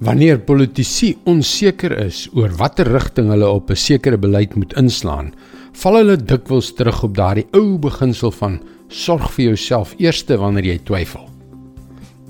[0.00, 5.34] Wanneer politici onseker is oor watter rigting hulle op 'n sekere beleid moet inslaan,
[5.72, 10.78] val hulle dikwels terug op daardie ou beginsel van sorg vir jouself eers wanneer jy
[10.78, 11.28] twyfel.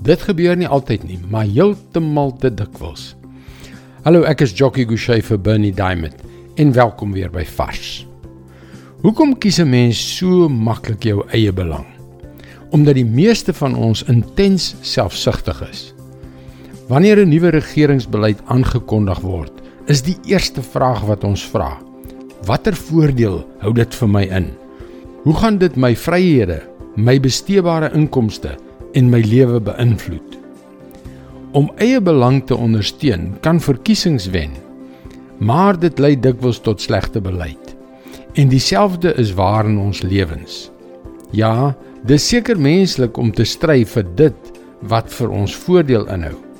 [0.03, 3.15] Dit gebeur nie altyd nie, maar heeltemal te dikwels.
[4.03, 6.15] Hallo, ek is Jockey Gouchee vir Bernie Diamond
[6.57, 8.05] en welkom weer by Fas.
[9.01, 11.85] Hoekom kies 'n mens so maklik jou eie belang?
[12.71, 15.93] Omdat die meeste van ons intens selfsugtig is.
[16.91, 19.53] Wanneer 'n nuwe regeringsbeleid aangekondig word,
[19.87, 21.77] is die eerste vraag wat ons vra:
[22.43, 24.49] Watter voordeel hou dit vir my in?
[25.23, 26.59] Hoe gaan dit my vryhede,
[26.95, 28.57] my besteebare inkomste
[28.91, 30.35] en my lewe beïnvloed?
[31.51, 34.51] Om eie belang te ondersteun kan verkiesings wen,
[35.39, 37.75] maar dit lei dikwels tot slegte beleid.
[38.33, 40.71] En dieselfde is waar in ons lewens.
[41.31, 41.73] Ja,
[42.03, 46.50] dis seker menslik om te stry vir dit wat vir ons voordeel inhou.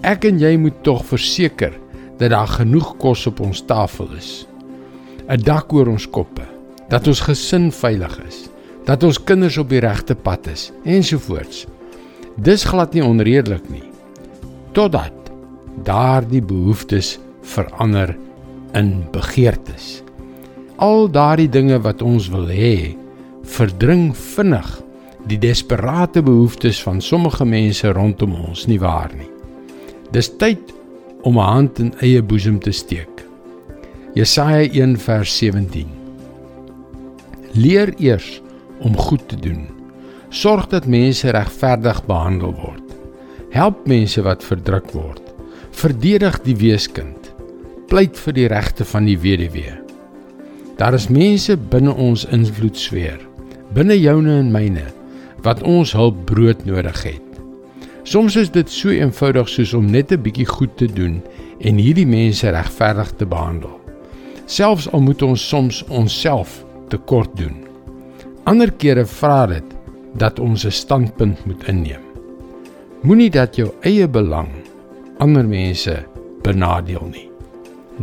[0.00, 1.74] Ek en jy moet tog verseker
[2.20, 4.46] dat daar genoeg kos op ons tafel is.
[5.28, 6.44] 'n Dak oor ons koppe,
[6.88, 8.48] dat ons gesin veilig is,
[8.84, 11.66] dat ons kinders op die regte pad is ensovoorts.
[12.36, 13.84] Dis glad nie onredelik nie.
[14.72, 15.12] Totdat
[15.84, 18.16] daardie behoeftes verander
[18.72, 20.02] in begeertes.
[20.76, 22.96] Al daardie dinge wat ons wil hê,
[23.44, 24.80] verdring vinnig
[25.26, 29.39] die desperate behoeftes van sommige mense rondom ons nie waar nie.
[30.10, 30.72] Dis tyd
[31.22, 33.26] om 'n hand in eie boesem te steek.
[34.14, 35.86] Jesaja 1 vers 17.
[37.52, 38.42] Leer eers
[38.80, 39.68] om goed te doen.
[40.28, 42.86] Sorg dat mense regverdig behandel word.
[43.50, 45.22] Help mense wat verdruk word.
[45.70, 47.32] Verdedig die weeskind.
[47.86, 49.78] Pleit vir die regte van die weduwee.
[50.76, 53.18] Daar is mense binne ons invloedsfeer,
[53.74, 54.86] binne joune en myne
[55.42, 57.29] wat ons hulp brood nodig het.
[58.10, 61.22] Soms is dit so eenvoudig soos om net 'n bietjie goed te doen
[61.60, 63.80] en hierdie mense regverdig te behandel.
[64.46, 67.54] Selfs al moet ons soms onsself tekort doen.
[68.44, 69.64] Ander kere vra dit
[70.18, 72.02] dat ons 'n standpunt moet inneem.
[73.02, 74.48] Moenie dat jou eie belang
[75.18, 76.04] ander mense
[76.42, 77.30] benadeel nie.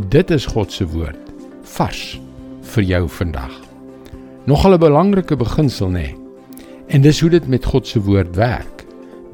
[0.08, 1.32] Dit is God se woord
[1.62, 2.20] vars
[2.62, 3.60] vir jou vandag.
[4.44, 6.16] Nog 'n belangrike beginsel nê.
[6.86, 8.77] En dis hoe dit met God se woord werk.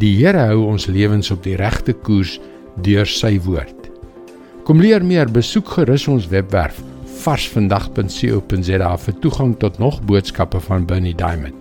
[0.05, 2.35] Die Here hou ons lewens op die regte koers
[2.85, 3.87] deur sy woord.
[4.69, 6.83] Kom leer meer, besoek gerus ons webwerf
[7.23, 11.57] varsvandag.co.za vir toegang tot nog boodskappe van Bernie Diamond.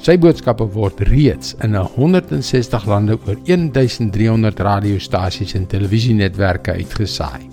[0.00, 7.44] Sy boodskappe word reeds in 160 lande oor 1300 radiostasies en televisienetwerke uitgesaai.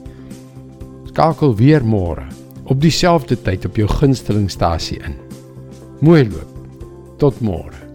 [1.09, 2.29] Skakel weer môre
[2.63, 5.19] op dieselfde tyd op jou gunstelingstasie in.
[6.00, 6.56] Mooi loop.
[7.19, 7.86] Tot môre.